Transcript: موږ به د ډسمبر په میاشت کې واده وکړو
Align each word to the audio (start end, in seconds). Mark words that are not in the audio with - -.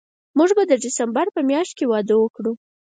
موږ 0.37 0.49
به 0.57 0.63
د 0.69 0.73
ډسمبر 0.83 1.25
په 1.35 1.41
میاشت 1.49 1.73
کې 1.77 1.85
واده 1.91 2.15
وکړو 2.19 2.51